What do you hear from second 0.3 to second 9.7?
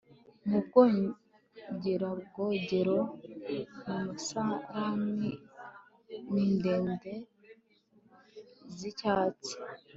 mu bwogerobwogero mu musarani nindege zicyatsi